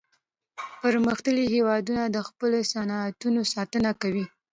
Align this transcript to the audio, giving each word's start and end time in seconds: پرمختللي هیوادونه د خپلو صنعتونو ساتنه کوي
پرمختللي 0.81 1.45
هیوادونه 1.53 2.03
د 2.09 2.17
خپلو 2.27 2.57
صنعتونو 2.71 3.41
ساتنه 3.53 3.91
کوي 4.01 4.25